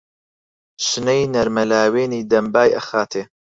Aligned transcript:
شنەی 0.85 1.21
نەرمە 1.33 1.63
لاوێنی 1.71 2.27
دەم 2.31 2.45
بای 2.53 2.75
ئەخاتێ. 2.77 3.23